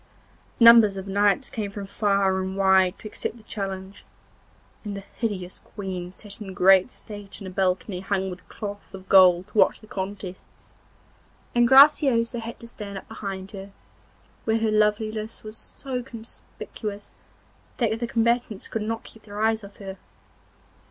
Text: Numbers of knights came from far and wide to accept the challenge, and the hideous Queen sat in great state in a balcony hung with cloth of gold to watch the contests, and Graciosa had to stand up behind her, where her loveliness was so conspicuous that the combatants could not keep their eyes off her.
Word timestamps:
Numbers 0.59 0.97
of 0.97 1.07
knights 1.07 1.51
came 1.51 1.69
from 1.69 1.85
far 1.85 2.41
and 2.41 2.57
wide 2.57 2.97
to 2.97 3.07
accept 3.07 3.37
the 3.37 3.43
challenge, 3.43 4.03
and 4.83 4.97
the 4.97 5.03
hideous 5.17 5.59
Queen 5.75 6.11
sat 6.11 6.41
in 6.41 6.55
great 6.55 6.89
state 6.89 7.39
in 7.39 7.45
a 7.45 7.51
balcony 7.51 7.99
hung 7.99 8.31
with 8.31 8.49
cloth 8.49 8.95
of 8.95 9.07
gold 9.07 9.49
to 9.49 9.57
watch 9.59 9.79
the 9.79 9.85
contests, 9.85 10.73
and 11.53 11.67
Graciosa 11.67 12.39
had 12.39 12.59
to 12.61 12.67
stand 12.67 12.97
up 12.97 13.07
behind 13.07 13.51
her, 13.51 13.73
where 14.45 14.57
her 14.57 14.71
loveliness 14.71 15.43
was 15.43 15.55
so 15.55 16.01
conspicuous 16.01 17.13
that 17.77 17.99
the 17.99 18.07
combatants 18.07 18.67
could 18.67 18.81
not 18.81 19.03
keep 19.03 19.21
their 19.21 19.39
eyes 19.39 19.63
off 19.63 19.75
her. 19.75 19.99